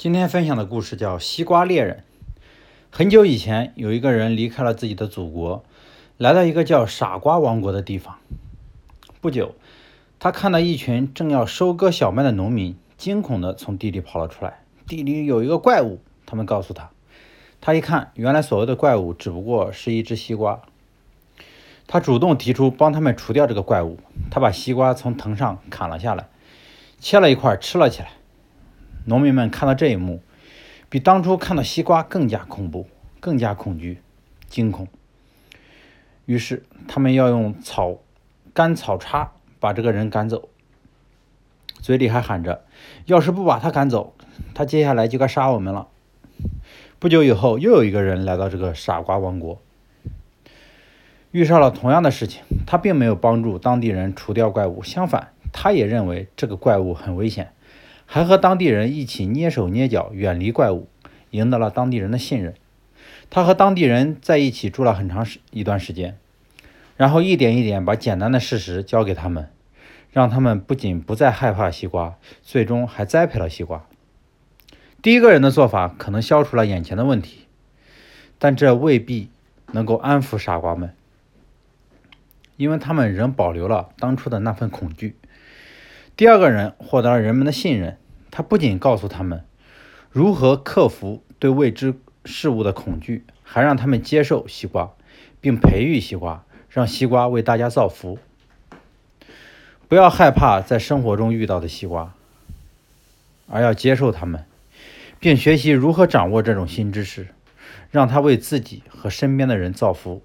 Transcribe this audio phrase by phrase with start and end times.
[0.00, 2.04] 今天分享的故事叫《西瓜猎人》。
[2.90, 5.62] 很久以前，有一个人离开了自己的祖国，
[6.16, 8.16] 来到一个叫傻瓜王国的地方。
[9.20, 9.54] 不久，
[10.18, 14.62] 他看到一群正要收割小麦的农民，惊恐地从地里跑了出来。
[14.86, 16.88] 地里有一个怪物，他们告诉他。
[17.60, 20.62] 他一看，原来所谓的怪物只不过是一只西瓜。
[21.86, 23.98] 他主动提出帮他们除掉这个怪物。
[24.30, 26.30] 他把西瓜从藤上砍了下来，
[26.98, 28.12] 切了一块吃了起来。
[29.10, 30.22] 农民们看到这一幕，
[30.88, 32.86] 比当初看到西瓜更加恐怖，
[33.18, 34.00] 更加恐惧、
[34.48, 34.86] 惊恐。
[36.26, 37.98] 于是，他们要用草
[38.54, 40.48] 干草叉把这个人赶走，
[41.80, 42.64] 嘴里还喊着
[43.06, 44.14] ：“要是不把他赶走，
[44.54, 45.88] 他接下来就该杀我们了。”
[47.00, 49.60] 不久以后，又有一个人来到这个傻瓜王国，
[51.32, 52.44] 遇上了同样的事情。
[52.64, 57.52] 他并没有帮助当地人除掉怪物，相反，他也认为这个怪物很危险。
[58.12, 60.88] 还和当地人一起蹑手蹑脚远离怪物，
[61.30, 62.54] 赢得了当地人的信任。
[63.30, 66.18] 他和当地人在一起住了很长时一段时间，
[66.96, 69.48] 然后一点一点把简单的事实教给他们，
[70.10, 73.86] 让他们不仅不再害怕西瓜，最终还栽培了西瓜。
[75.00, 77.46] 第一个人的做法可能消除了眼前的问题，
[78.40, 79.28] 但这未必
[79.70, 80.92] 能够安抚傻瓜们，
[82.56, 85.14] 因为他们仍保留了当初的那份恐惧。
[86.16, 87.96] 第二个人获得了人们的信任，
[88.30, 89.44] 他不仅告诉他们
[90.10, 91.94] 如何克服对未知
[92.24, 94.90] 事物的恐惧，还让他们接受西瓜，
[95.40, 98.18] 并培育西瓜，让西瓜为大家造福。
[99.88, 102.14] 不要害怕在生活中遇到的西瓜，
[103.48, 104.44] 而要接受它们，
[105.18, 107.28] 并学习如何掌握这种新知识，
[107.90, 110.22] 让它为自己和身边的人造福。